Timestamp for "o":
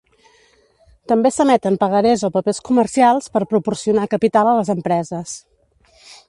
2.29-2.31